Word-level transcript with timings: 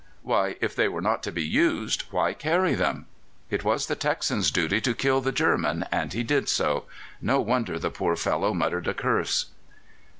Why? 0.23 0.55
if 0.61 0.75
they 0.75 0.87
were 0.87 0.99
not 0.99 1.21
to 1.21 1.31
be 1.31 1.43
used, 1.43 2.05
why 2.09 2.33
carry 2.33 2.73
them? 2.73 3.05
It 3.51 3.63
was 3.63 3.85
the 3.85 3.93
Texan's 3.95 4.49
duty 4.49 4.81
to 4.81 4.95
kill 4.95 5.21
the 5.21 5.31
German, 5.31 5.85
and 5.91 6.11
he 6.11 6.23
did 6.23 6.49
so. 6.49 6.85
No 7.21 7.39
wonder 7.39 7.77
the 7.77 7.91
poor 7.91 8.15
fellow 8.15 8.51
muttered 8.51 8.87
a 8.87 8.95
curse. 8.95 9.51